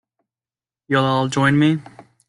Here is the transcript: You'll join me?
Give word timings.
You'll 0.87 1.27
join 1.27 1.59
me? 1.59 1.77